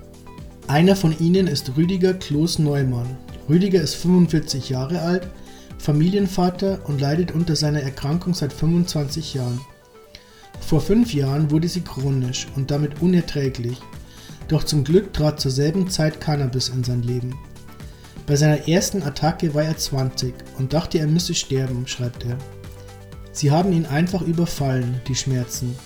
Einer 0.66 0.96
von 0.96 1.18
ihnen 1.18 1.46
ist 1.46 1.76
Rüdiger 1.76 2.14
Kloß 2.14 2.58
Neumann. 2.58 3.18
Rüdiger 3.48 3.82
ist 3.82 3.94
45 3.96 4.70
Jahre 4.70 5.02
alt, 5.02 5.28
Familienvater 5.78 6.80
und 6.86 7.02
leidet 7.02 7.32
unter 7.32 7.54
seiner 7.54 7.82
Erkrankung 7.82 8.32
seit 8.32 8.54
25 8.54 9.34
Jahren. 9.34 9.60
Vor 10.74 10.80
fünf 10.80 11.14
Jahren 11.14 11.52
wurde 11.52 11.68
sie 11.68 11.82
chronisch 11.82 12.48
und 12.56 12.72
damit 12.72 13.00
unerträglich, 13.00 13.78
doch 14.48 14.64
zum 14.64 14.82
Glück 14.82 15.12
trat 15.12 15.38
zur 15.38 15.52
selben 15.52 15.88
Zeit 15.88 16.20
Cannabis 16.20 16.68
in 16.68 16.82
sein 16.82 17.04
Leben. 17.04 17.36
Bei 18.26 18.34
seiner 18.34 18.66
ersten 18.66 19.04
Attacke 19.04 19.54
war 19.54 19.62
er 19.62 19.76
20 19.76 20.34
und 20.58 20.72
dachte, 20.72 20.98
er 20.98 21.06
müsse 21.06 21.32
sterben, 21.32 21.86
schreibt 21.86 22.24
er. 22.24 22.36
Sie 23.30 23.52
haben 23.52 23.72
ihn 23.72 23.86
einfach 23.86 24.22
überfallen, 24.22 25.00
die 25.06 25.14
Schmerzen, 25.14 25.76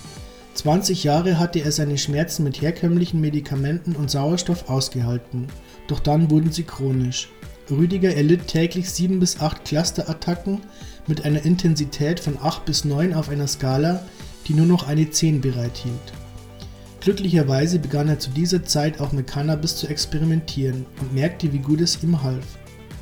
20 0.54 1.04
Jahre 1.04 1.38
hatte 1.38 1.59
er 1.59 1.71
seine 1.71 1.99
Schmerzen 1.99 2.42
mit 2.45 2.62
herkömmlichen 2.62 3.21
Medikamenten 3.21 3.95
und 3.95 4.11
Sauerstoff 4.11 4.71
ausgehalten, 4.71 5.49
doch 5.87 6.00
dann 6.00 6.30
wurden 6.30 6.50
sie 6.50 6.62
chronisch. 6.62 7.28
Rüdiger 7.71 8.14
erlitt 8.14 8.47
täglich 8.47 8.88
7 8.88 9.21
bis 9.21 9.38
8 9.38 9.66
Clusterattacken 9.66 10.62
mit 11.07 11.26
einer 11.26 11.45
Intensität 11.45 12.21
von 12.21 12.38
8 12.40 12.64
bis 12.64 12.87
9 12.87 13.12
auf 13.12 13.28
einer 13.28 13.47
Skala, 13.47 14.02
die 14.49 14.55
nur 14.55 14.67
noch 14.67 14.88
eine 14.88 15.11
10 15.11 15.40
bereithielt. 15.40 15.95
Glücklicherweise 17.00 17.78
begann 17.78 18.09
er 18.09 18.19
zu 18.19 18.31
dieser 18.31 18.64
Zeit 18.64 19.00
auch 19.00 19.12
mit 19.12 19.26
Cannabis 19.26 19.76
zu 19.76 19.87
experimentieren 19.87 20.85
und 21.00 21.14
merkte, 21.14 21.52
wie 21.52 21.59
gut 21.59 21.81
es 21.81 22.02
ihm 22.02 22.23
half. 22.23 22.45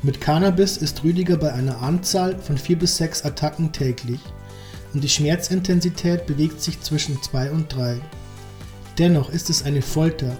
Mit 0.03 0.21
Cannabis 0.21 0.77
ist 0.77 1.03
Rüdiger 1.03 1.37
bei 1.37 1.51
einer 1.51 1.81
Anzahl 1.81 2.37
von 2.37 2.57
4 2.57 2.77
bis 2.77 2.97
6 2.97 3.25
Attacken 3.25 3.71
täglich 3.71 4.19
und 4.93 5.03
die 5.03 5.09
Schmerzintensität 5.09 6.27
bewegt 6.27 6.61
sich 6.61 6.79
zwischen 6.81 7.21
2 7.21 7.51
und 7.51 7.73
3. 7.73 7.99
Dennoch 8.97 9.29
ist 9.29 9.49
es 9.49 9.63
eine 9.63 9.81
Folter, 9.81 10.37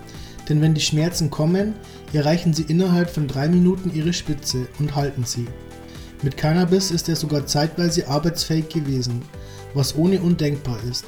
denn 0.48 0.62
wenn 0.62 0.74
die 0.74 0.82
Schmerzen 0.82 1.30
kommen, 1.30 1.74
erreichen 2.14 2.54
sie 2.54 2.64
innerhalb 2.64 3.10
von 3.10 3.28
3 3.28 3.50
Minuten 3.50 3.92
ihre 3.94 4.14
Spitze 4.14 4.68
und 4.80 4.96
halten 4.96 5.26
sie. 5.26 5.48
Mit 6.24 6.38
Cannabis 6.38 6.92
ist 6.92 7.10
er 7.10 7.16
sogar 7.16 7.46
zeitweise 7.46 8.08
arbeitsfähig 8.08 8.70
gewesen, 8.70 9.22
was 9.78 9.96
ohne 9.96 10.22
undenkbar 10.22 10.80
ist. 10.90 11.06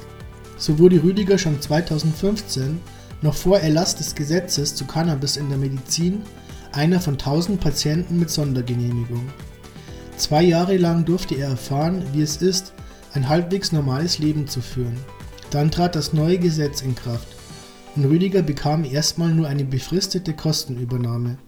So 0.56 0.78
wurde 0.78 1.02
Rüdiger 1.02 1.38
schon 1.38 1.60
2015, 1.60 2.80
noch 3.22 3.34
vor 3.34 3.58
Erlass 3.58 3.96
des 3.96 4.14
Gesetzes 4.14 4.74
zu 4.74 4.86
Cannabis 4.86 5.36
in 5.36 5.48
der 5.48 5.58
Medizin, 5.58 6.22
einer 6.72 7.00
von 7.00 7.14
1000 7.14 7.60
Patienten 7.60 8.18
mit 8.18 8.30
Sondergenehmigung. 8.30 9.28
Zwei 10.16 10.42
Jahre 10.42 10.76
lang 10.76 11.04
durfte 11.04 11.34
er 11.34 11.48
erfahren, 11.48 12.02
wie 12.12 12.22
es 12.22 12.36
ist, 12.36 12.72
ein 13.12 13.28
halbwegs 13.28 13.72
normales 13.72 14.18
Leben 14.18 14.46
zu 14.46 14.60
führen. 14.60 14.96
Dann 15.50 15.70
trat 15.70 15.96
das 15.96 16.12
neue 16.12 16.38
Gesetz 16.38 16.82
in 16.82 16.94
Kraft 16.94 17.26
und 17.96 18.04
Rüdiger 18.04 18.42
bekam 18.42 18.84
erstmal 18.84 19.32
nur 19.32 19.48
eine 19.48 19.64
befristete 19.64 20.32
Kostenübernahme, 20.32 21.38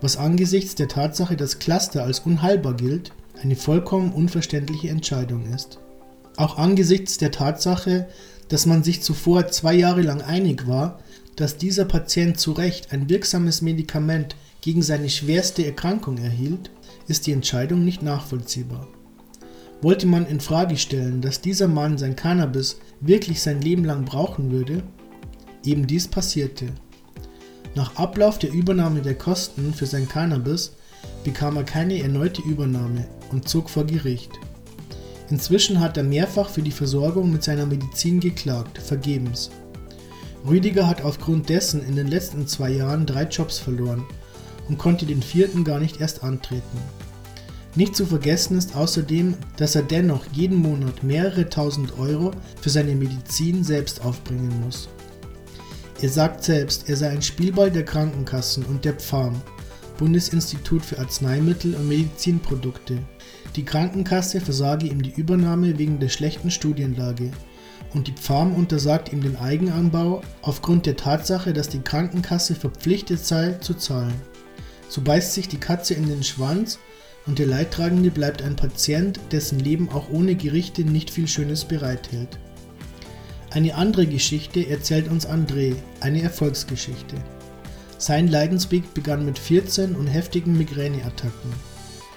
was 0.00 0.16
angesichts 0.16 0.74
der 0.74 0.88
Tatsache, 0.88 1.36
dass 1.36 1.58
Cluster 1.58 2.04
als 2.04 2.20
unheilbar 2.20 2.74
gilt, 2.74 3.12
eine 3.42 3.56
vollkommen 3.56 4.12
unverständliche 4.12 4.90
Entscheidung 4.90 5.46
ist. 5.54 5.78
Auch 6.38 6.56
angesichts 6.56 7.18
der 7.18 7.32
Tatsache, 7.32 8.06
dass 8.48 8.64
man 8.64 8.84
sich 8.84 9.02
zuvor 9.02 9.48
zwei 9.48 9.74
Jahre 9.74 10.02
lang 10.02 10.22
einig 10.22 10.68
war, 10.68 11.00
dass 11.34 11.56
dieser 11.56 11.84
Patient 11.84 12.38
zu 12.38 12.52
Recht 12.52 12.92
ein 12.92 13.08
wirksames 13.10 13.60
Medikament 13.60 14.36
gegen 14.60 14.82
seine 14.82 15.10
schwerste 15.10 15.66
Erkrankung 15.66 16.16
erhielt, 16.16 16.70
ist 17.08 17.26
die 17.26 17.32
Entscheidung 17.32 17.84
nicht 17.84 18.04
nachvollziehbar. 18.04 18.86
Wollte 19.82 20.06
man 20.06 20.28
in 20.28 20.38
Frage 20.38 20.76
stellen, 20.76 21.22
dass 21.22 21.40
dieser 21.40 21.66
Mann 21.66 21.98
sein 21.98 22.14
Cannabis 22.14 22.78
wirklich 23.00 23.42
sein 23.42 23.60
Leben 23.60 23.84
lang 23.84 24.04
brauchen 24.04 24.52
würde? 24.52 24.84
Eben 25.64 25.88
dies 25.88 26.06
passierte. 26.06 26.66
Nach 27.74 27.96
Ablauf 27.96 28.38
der 28.38 28.52
Übernahme 28.52 29.02
der 29.02 29.16
Kosten 29.16 29.74
für 29.74 29.86
sein 29.86 30.08
Cannabis 30.08 30.76
bekam 31.24 31.56
er 31.56 31.64
keine 31.64 32.00
erneute 32.00 32.42
Übernahme 32.42 33.08
und 33.32 33.48
zog 33.48 33.68
vor 33.68 33.86
Gericht. 33.86 34.38
Inzwischen 35.30 35.80
hat 35.80 35.96
er 35.96 36.04
mehrfach 36.04 36.48
für 36.48 36.62
die 36.62 36.72
Versorgung 36.72 37.30
mit 37.30 37.42
seiner 37.42 37.66
Medizin 37.66 38.20
geklagt, 38.20 38.78
vergebens. 38.78 39.50
Rüdiger 40.46 40.86
hat 40.86 41.02
aufgrund 41.02 41.48
dessen 41.48 41.86
in 41.86 41.96
den 41.96 42.06
letzten 42.06 42.46
zwei 42.46 42.70
Jahren 42.70 43.04
drei 43.04 43.24
Jobs 43.24 43.58
verloren 43.58 44.04
und 44.68 44.78
konnte 44.78 45.04
den 45.04 45.22
vierten 45.22 45.64
gar 45.64 45.80
nicht 45.80 46.00
erst 46.00 46.22
antreten. 46.22 46.78
Nicht 47.74 47.94
zu 47.94 48.06
vergessen 48.06 48.56
ist 48.56 48.74
außerdem, 48.74 49.34
dass 49.56 49.74
er 49.74 49.82
dennoch 49.82 50.24
jeden 50.32 50.56
Monat 50.56 51.02
mehrere 51.02 51.48
tausend 51.48 51.98
Euro 51.98 52.32
für 52.60 52.70
seine 52.70 52.94
Medizin 52.94 53.62
selbst 53.62 54.04
aufbringen 54.04 54.52
muss. 54.64 54.88
Er 56.00 56.08
sagt 56.08 56.44
selbst, 56.44 56.88
er 56.88 56.96
sei 56.96 57.10
ein 57.10 57.22
Spielball 57.22 57.70
der 57.70 57.84
Krankenkassen 57.84 58.64
und 58.64 58.84
der 58.84 58.94
Pfarm, 58.94 59.40
Bundesinstitut 59.98 60.84
für 60.84 60.98
Arzneimittel 60.98 61.74
und 61.74 61.88
Medizinprodukte. 61.88 62.98
Die 63.56 63.64
Krankenkasse 63.64 64.40
versage 64.40 64.86
ihm 64.86 65.02
die 65.02 65.12
Übernahme 65.12 65.78
wegen 65.78 65.98
der 65.98 66.08
schlechten 66.08 66.50
Studienlage 66.50 67.30
und 67.94 68.06
die 68.06 68.12
Pfarm 68.12 68.54
untersagt 68.54 69.12
ihm 69.12 69.22
den 69.22 69.36
Eigenanbau 69.36 70.22
aufgrund 70.42 70.86
der 70.86 70.96
Tatsache, 70.96 71.52
dass 71.52 71.68
die 71.68 71.80
Krankenkasse 71.80 72.54
verpflichtet 72.54 73.24
sei 73.24 73.52
zu 73.54 73.74
zahlen. 73.74 74.14
So 74.88 75.00
beißt 75.00 75.34
sich 75.34 75.48
die 75.48 75.58
Katze 75.58 75.94
in 75.94 76.08
den 76.08 76.22
Schwanz 76.22 76.78
und 77.26 77.38
der 77.38 77.46
Leidtragende 77.46 78.10
bleibt 78.10 78.42
ein 78.42 78.56
Patient, 78.56 79.20
dessen 79.32 79.58
Leben 79.58 79.88
auch 79.90 80.10
ohne 80.10 80.34
Gerichte 80.34 80.82
nicht 80.82 81.10
viel 81.10 81.28
Schönes 81.28 81.64
bereithält. 81.64 82.38
Eine 83.50 83.74
andere 83.74 84.06
Geschichte 84.06 84.68
erzählt 84.68 85.08
uns 85.08 85.26
André, 85.26 85.74
eine 86.00 86.22
Erfolgsgeschichte. 86.22 87.16
Sein 87.96 88.28
Leidensweg 88.28 88.94
begann 88.94 89.24
mit 89.24 89.38
14 89.38 89.96
und 89.96 90.06
heftigen 90.06 90.56
Migräneattacken. 90.56 91.52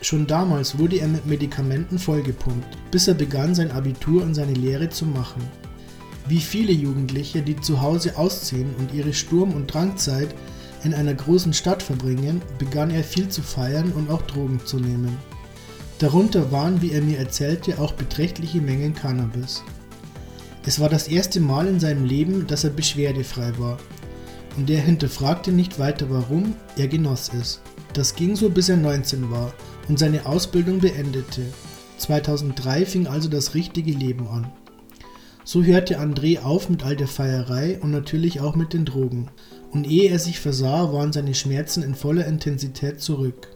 Schon 0.04 0.26
damals 0.26 0.80
wurde 0.80 0.98
er 0.98 1.08
mit 1.08 1.28
Medikamenten 1.28 2.00
vollgepumpt, 2.00 2.66
bis 2.90 3.08
er 3.08 3.14
begann, 3.14 3.54
sein 3.54 3.72
Abitur 3.72 4.24
und 4.24 4.34
seine 4.34 4.54
Lehre 4.54 4.90
zu 4.90 5.06
machen. 5.06 5.44
Wie 6.28 6.40
viele 6.40 6.72
Jugendliche, 6.72 7.44
die 7.44 7.56
zu 7.56 7.82
Hause 7.82 8.18
ausziehen 8.18 8.74
und 8.80 8.96
ihre 8.96 9.14
Sturm- 9.14 9.54
und 9.54 9.72
Drangzeit 9.72 10.34
in 10.84 10.96
einer 10.96 11.14
großen 11.14 11.54
Stadt 11.54 11.84
verbringen, 11.84 12.42
begann 12.58 12.90
er 12.90 13.04
viel 13.04 13.30
zu 13.30 13.44
feiern 13.44 13.92
und 13.92 14.10
auch 14.10 14.24
Drogen 14.24 14.60
zu 14.66 14.80
nehmen. 14.80 15.16
Darunter 16.00 16.52
waren, 16.52 16.82
wie 16.82 16.94
er 16.94 17.02
mir 17.04 17.20
erzählte, 17.20 17.80
auch 17.80 17.94
beträchtliche 17.94 18.60
Mengen 18.60 18.96
Cannabis. 18.96 19.64
Es 20.66 20.80
war 20.80 20.90
das 20.90 21.10
erste 21.10 21.40
Mal 21.40 21.68
in 21.68 21.80
seinem 21.80 22.06
Leben, 22.06 22.48
dass 22.48 22.64
er 22.64 22.72
beschwerdefrei 22.72 23.54
war. 23.60 23.78
Und 24.58 24.68
er 24.72 24.82
hinterfragte 24.82 25.52
nicht 25.52 25.78
weiter 25.78 26.10
warum, 26.10 26.56
er 26.76 26.88
genoss 26.88 27.30
es. 27.40 27.62
Das 27.94 28.16
ging 28.16 28.36
so 28.36 28.50
bis 28.50 28.70
er 28.70 28.78
19 28.78 29.30
war 29.30 29.54
und 29.88 30.00
seine 30.00 30.26
Ausbildung 30.26 30.80
beendete. 30.80 31.42
2003 31.98 32.86
fing 32.86 33.08
also 33.08 33.30
das 33.30 33.54
richtige 33.54 33.92
Leben 33.92 34.28
an. 34.28 34.52
So 35.44 35.64
hörte 35.64 36.00
André 36.00 36.42
auf 36.42 36.70
mit 36.70 36.84
all 36.84 36.96
der 36.96 37.08
Feierei 37.08 37.80
und 37.82 37.92
natürlich 37.92 38.42
auch 38.42 38.56
mit 38.56 38.74
den 38.74 38.86
Drogen 38.86 39.30
und 39.72 39.90
ehe 39.90 40.10
er 40.10 40.20
sich 40.20 40.40
versah, 40.40 40.94
waren 40.94 41.14
seine 41.14 41.34
Schmerzen 41.34 41.84
in 41.84 41.96
voller 41.96 42.26
Intensität 42.26 43.02
zurück. 43.02 43.48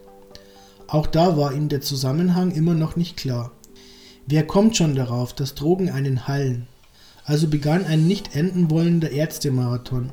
Auch 0.87 1.07
da 1.07 1.37
war 1.37 1.53
ihm 1.53 1.69
der 1.69 1.81
Zusammenhang 1.81 2.51
immer 2.51 2.73
noch 2.73 2.95
nicht 2.95 3.17
klar. 3.17 3.51
Wer 4.27 4.45
kommt 4.45 4.77
schon 4.77 4.95
darauf, 4.95 5.33
dass 5.33 5.55
Drogen 5.55 5.89
einen 5.89 6.27
heilen? 6.27 6.67
Also 7.25 7.47
begann 7.47 7.85
ein 7.85 8.07
nicht 8.07 8.35
enden 8.35 8.69
wollender 8.69 9.11
Ärztemarathon, 9.11 10.11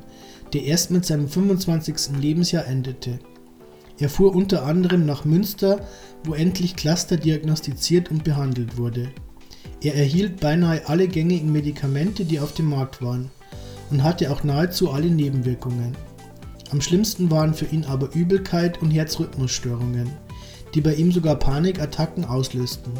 der 0.53 0.63
erst 0.63 0.91
mit 0.91 1.05
seinem 1.05 1.27
25. 1.27 2.17
Lebensjahr 2.19 2.67
endete. 2.67 3.19
Er 3.99 4.09
fuhr 4.09 4.35
unter 4.35 4.65
anderem 4.65 5.05
nach 5.05 5.25
Münster, 5.25 5.85
wo 6.23 6.33
endlich 6.33 6.75
Cluster 6.75 7.17
diagnostiziert 7.17 8.09
und 8.09 8.23
behandelt 8.23 8.77
wurde. 8.77 9.11
Er 9.81 9.95
erhielt 9.95 10.39
beinahe 10.39 10.87
alle 10.87 11.07
gängigen 11.07 11.51
Medikamente, 11.51 12.25
die 12.25 12.39
auf 12.39 12.53
dem 12.53 12.69
Markt 12.69 13.01
waren, 13.01 13.29
und 13.91 14.03
hatte 14.03 14.31
auch 14.31 14.43
nahezu 14.43 14.91
alle 14.91 15.09
Nebenwirkungen. 15.09 15.95
Am 16.71 16.81
schlimmsten 16.81 17.29
waren 17.29 17.53
für 17.53 17.65
ihn 17.65 17.85
aber 17.85 18.15
Übelkeit 18.15 18.81
und 18.81 18.91
Herzrhythmusstörungen, 18.91 20.09
die 20.73 20.81
bei 20.81 20.95
ihm 20.95 21.11
sogar 21.11 21.35
Panikattacken 21.35 22.25
auslösten. 22.25 22.93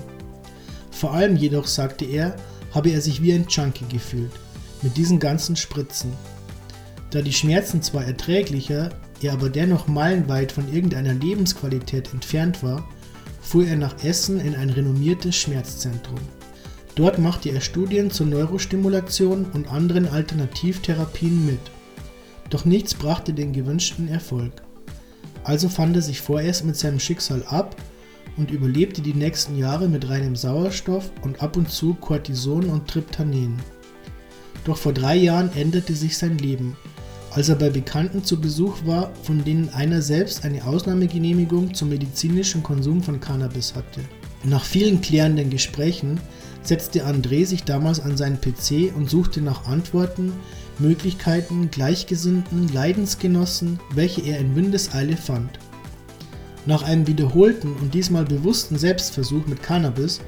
Vor 0.92 1.14
allem 1.14 1.36
jedoch, 1.36 1.66
sagte 1.66 2.06
er, 2.06 2.36
habe 2.72 2.90
er 2.92 3.02
sich 3.02 3.22
wie 3.22 3.34
ein 3.34 3.48
Junkie 3.50 3.86
gefühlt, 3.90 4.32
mit 4.82 4.96
diesen 4.96 5.20
ganzen 5.20 5.56
Spritzen. 5.56 6.12
Da 7.10 7.22
die 7.22 7.34
Schmerzen 7.34 7.82
zwar 7.82 8.06
erträglicher, 8.06 8.90
er 9.24 9.34
aber 9.34 9.50
dennoch 9.50 9.88
meilenweit 9.88 10.52
von 10.52 10.72
irgendeiner 10.72 11.14
Lebensqualität 11.14 12.14
entfernt 12.14 12.64
war, 12.64 12.88
fuhr 13.42 13.66
er 13.66 13.78
nach 13.78 14.04
Essen 14.04 14.40
in 14.40 14.56
ein 14.56 14.70
renommiertes 14.70 15.36
Schmerzzentrum. 15.36 16.20
Dort 16.96 17.18
machte 17.18 17.50
er 17.50 17.62
Studien 17.62 18.12
zur 18.12 18.28
Neurostimulation 18.28 19.46
und 19.54 19.72
anderen 19.72 20.08
Alternativtherapien 20.08 21.46
mit. 21.46 21.60
Doch 22.50 22.66
nichts 22.66 22.94
brachte 22.94 23.34
den 23.34 23.52
gewünschten 23.52 24.08
Erfolg. 24.08 24.54
Also 25.44 25.70
fand 25.70 25.96
er 25.96 26.02
sich 26.02 26.22
vorerst 26.22 26.66
mit 26.66 26.78
seinem 26.78 27.00
Schicksal 27.00 27.44
ab 27.48 27.76
und 28.38 28.52
überlebte 28.52 29.02
die 29.02 29.14
nächsten 29.14 29.58
Jahre 29.58 29.88
mit 29.88 30.08
reinem 30.08 30.36
Sauerstoff 30.36 31.12
und 31.22 31.42
ab 31.42 31.58
und 31.58 31.70
zu 31.70 31.96
Cortison 31.96 32.66
und 32.66 32.88
Triptanen. 32.88 33.56
Doch 34.66 34.78
vor 34.78 34.94
drei 34.94 35.16
Jahren 35.16 35.52
änderte 35.56 35.94
sich 35.94 36.18
sein 36.18 36.38
Leben 36.38 36.78
als 37.36 37.50
er 37.50 37.56
bei 37.56 37.70
Bekannten 37.70 38.24
zu 38.24 38.40
Besuch 38.40 38.86
war, 38.86 39.12
von 39.24 39.44
denen 39.44 39.70
einer 39.70 40.02
selbst 40.02 40.46
eine 40.46 40.66
Ausnahmegenehmigung 40.66 41.74
zum 41.74 41.90
medizinischen 41.90 42.62
Konsum 42.62 43.02
von 43.02 43.20
Cannabis 43.20 43.74
hatte. 43.76 44.02
Nach 44.44 44.64
vielen 44.64 45.02
klärenden 45.02 45.50
Gesprächen 45.50 46.20
setzte 46.62 47.06
André 47.06 47.46
sich 47.46 47.64
damals 47.64 48.00
an 48.00 48.18
seinen 48.18 48.40
PC 48.40 48.96
und 48.96 49.10
suchte 49.10 49.42
nach 49.42 49.66
Antworten, 49.66 50.32
Möglichkeiten, 50.80 51.72
Gleichgesinnten, 51.72 52.72
Leidensgenossen, 52.72 53.80
welche 53.94 54.22
er 54.22 54.40
in 54.40 54.56
Windeseile 54.56 55.18
fand. 55.18 55.60
Nach 56.66 56.84
einem 56.84 57.08
wiederholten 57.08 57.74
und 57.82 57.94
diesmal 57.94 58.26
bewussten 58.26 58.78
Selbstversuch 58.78 59.46
mit 59.48 59.62
Cannabis 59.62 60.22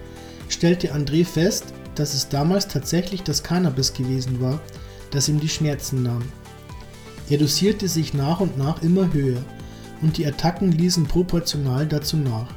stellte 0.50 0.94
André 0.94 1.24
fest, 1.24 1.66
dass 1.96 2.14
es 2.14 2.30
damals 2.30 2.68
tatsächlich 2.68 3.24
das 3.24 3.44
Cannabis 3.44 3.94
gewesen 3.94 4.42
war, 4.42 4.60
das 5.12 5.30
ihm 5.30 5.40
die 5.40 5.50
Schmerzen 5.50 6.04
nahm. 6.04 6.24
Er 7.30 7.38
dosierte 7.38 7.88
sich 7.88 8.14
nach 8.14 8.40
und 8.40 8.58
nach 8.58 8.82
immer 8.84 9.12
höher 9.12 9.42
und 10.02 10.18
die 10.18 10.28
Attacken 10.28 10.72
ließen 10.72 11.06
proportional 11.06 11.88
dazu 11.88 12.18
nach. 12.18 12.54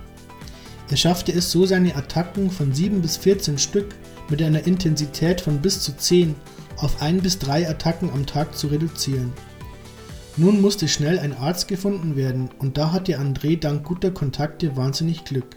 Er 0.91 0.97
schaffte 0.97 1.33
es 1.33 1.51
so, 1.51 1.67
seine 1.67 1.97
Attacken 1.97 2.51
von 2.51 2.73
7 2.73 3.01
bis 3.01 3.17
14 3.17 3.59
Stück 3.59 3.95
mit 4.31 4.43
einer 4.43 4.67
Intensität 4.67 5.41
von 5.41 5.59
bis 5.59 5.81
zu 5.81 5.97
10 5.97 6.35
auf 6.77 7.03
1 7.03 7.23
bis 7.23 7.39
3 7.39 7.69
Attacken 7.69 8.11
am 8.11 8.27
Tag 8.27 8.57
zu 8.57 8.69
reduzieren. 8.69 9.33
Nun 10.37 10.61
musste 10.61 10.87
schnell 10.87 11.19
ein 11.19 11.37
Arzt 11.37 11.67
gefunden 11.67 12.15
werden 12.15 12.51
und 12.59 12.79
da 12.79 12.93
hatte 12.93 13.19
André 13.19 13.59
dank 13.59 13.85
guter 13.85 14.11
Kontakte 14.11 14.77
wahnsinnig 14.77 15.25
Glück. 15.25 15.57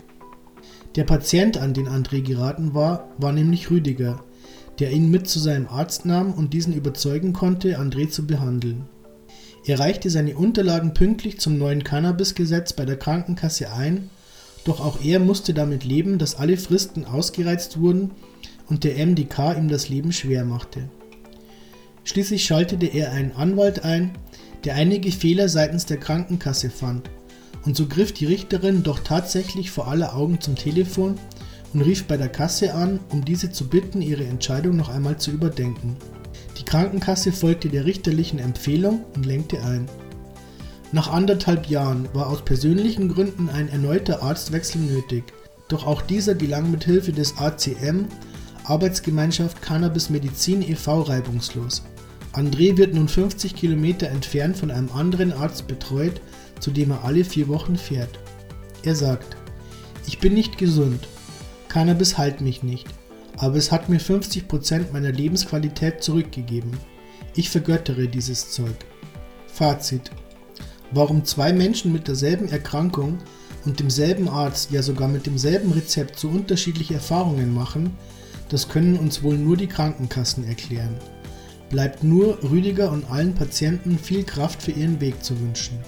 Der 0.96 1.04
Patient, 1.04 1.58
an 1.58 1.74
den 1.74 1.88
André 1.88 2.22
geraten 2.22 2.74
war, 2.74 3.10
war 3.18 3.32
nämlich 3.32 3.70
Rüdiger, 3.70 4.24
der 4.80 4.92
ihn 4.92 5.12
mit 5.12 5.30
zu 5.30 5.40
seinem 5.40 5.68
Arzt 5.68 6.06
nahm 6.06 6.34
und 6.34 6.54
diesen 6.54 6.74
überzeugen 6.74 7.32
konnte, 7.32 7.80
André 7.80 8.10
zu 8.10 8.26
behandeln. 8.26 8.90
Er 9.66 9.80
reichte 9.80 10.10
seine 10.10 10.36
Unterlagen 10.36 10.94
pünktlich 10.94 11.40
zum 11.40 11.58
neuen 11.58 11.84
Cannabis-Gesetz 11.84 12.74
bei 12.74 12.86
der 12.86 12.98
Krankenkasse 12.98 13.72
ein, 13.72 14.10
doch 14.64 14.80
auch 14.80 15.04
er 15.04 15.20
musste 15.20 15.54
damit 15.54 15.84
leben, 15.84 16.18
dass 16.18 16.36
alle 16.36 16.58
Fristen 16.58 17.06
ausgereizt 17.06 17.80
wurden 17.80 18.12
und 18.68 18.84
der 18.84 19.06
MDK 19.06 19.56
ihm 19.58 19.68
das 19.68 19.90
Leben 19.90 20.12
schwer 20.12 20.46
machte. 20.46 20.90
Schließlich 22.04 22.44
schaltete 22.44 22.88
er 22.88 23.12
einen 23.12 23.34
Anwalt 23.34 23.84
ein, 23.84 24.12
der 24.64 24.76
einige 24.76 25.12
Fehler 25.12 25.50
seitens 25.50 25.86
der 25.86 25.98
Krankenkasse 25.98 26.70
fand, 26.70 27.10
und 27.64 27.76
so 27.76 27.86
griff 27.86 28.12
die 28.12 28.26
Richterin 28.26 28.82
doch 28.82 29.00
tatsächlich 29.00 29.70
vor 29.70 29.88
aller 29.88 30.16
Augen 30.16 30.42
zum 30.42 30.56
Telefon 30.56 31.20
und 31.74 31.82
rief 31.82 32.06
bei 32.06 32.18
der 32.18 32.30
Kasse 32.30 32.74
an, 32.74 33.00
um 33.12 33.24
diese 33.24 33.52
zu 33.52 33.68
bitten, 33.68 34.02
ihre 34.02 34.26
Entscheidung 34.26 34.76
noch 34.76 34.90
einmal 34.90 35.18
zu 35.18 35.30
überdenken. 35.30 35.96
Krankenkasse 36.72 37.34
folgte 37.34 37.68
der 37.68 37.84
richterlichen 37.84 38.40
Empfehlung 38.40 39.04
und 39.14 39.26
lenkte 39.26 39.62
ein. 39.62 39.90
Nach 40.94 41.12
anderthalb 41.12 41.68
Jahren 41.68 42.08
war 42.14 42.28
aus 42.28 42.46
persönlichen 42.46 43.10
Gründen 43.10 43.50
ein 43.50 43.68
erneuter 43.68 44.24
Arztwechsel 44.24 44.80
nötig, 44.80 45.26
doch 45.68 45.86
auch 45.86 46.02
dieser 46.02 46.34
gelang 46.34 46.72
mit 46.72 46.86
Hilfe 46.86 47.12
des 47.12 47.38
ACM 47.38 48.06
Arbeitsgemeinschaft 48.64 49.62
Cannabis 49.62 50.10
Medizin 50.10 50.62
e.V. 50.62 51.02
reibungslos. 51.02 51.84
André 52.32 52.78
wird 52.78 52.94
nun 52.94 53.10
50 53.10 53.54
Kilometer 53.54 54.08
entfernt 54.08 54.56
von 54.56 54.72
einem 54.72 54.94
anderen 54.94 55.34
Arzt 55.34 55.68
betreut, 55.68 56.22
zu 56.62 56.72
dem 56.72 56.92
er 56.92 57.04
alle 57.04 57.26
vier 57.26 57.50
Wochen 57.50 57.76
fährt. 57.76 58.18
Er 58.84 58.96
sagt, 58.96 59.36
ich 60.08 60.20
bin 60.20 60.34
nicht 60.34 60.58
gesund, 60.58 61.06
Cannabis 61.68 62.18
heilt 62.18 62.40
mich 62.40 62.64
nicht, 62.64 62.88
aber 63.42 63.56
es 63.56 63.72
hat 63.72 63.90
mir 63.90 64.00
50% 64.00 64.94
meiner 64.94 65.12
Lebensqualität 65.12 66.04
zurückgegeben. 66.04 66.78
Ich 67.36 67.50
vergöttere 67.50 68.08
dieses 68.08 68.52
Zeug. 68.52 68.76
Fazit. 69.48 70.12
Warum 70.92 71.26
zwei 71.26 71.52
Menschen 71.52 71.92
mit 71.92 72.08
derselben 72.08 72.50
Erkrankung 72.50 73.18
und 73.66 73.80
demselben 73.80 74.30
Arzt, 74.30 74.70
ja 74.70 74.84
sogar 74.84 75.08
mit 75.08 75.26
demselben 75.26 75.72
Rezept 75.72 76.20
so 76.20 76.28
unterschiedliche 76.28 76.94
Erfahrungen 76.94 77.52
machen, 77.52 77.98
das 78.50 78.70
können 78.70 78.96
uns 78.96 79.24
wohl 79.24 79.38
nur 79.38 79.58
die 79.58 79.68
Krankenkassen 79.68 80.48
erklären. 80.48 80.96
Bleibt 81.72 82.04
nur 82.04 82.38
Rüdiger 82.44 82.92
und 82.92 83.10
allen 83.10 83.34
Patienten 83.34 83.98
viel 83.98 84.24
Kraft 84.24 84.62
für 84.62 84.72
ihren 84.72 85.02
Weg 85.02 85.24
zu 85.24 85.40
wünschen. 85.40 85.80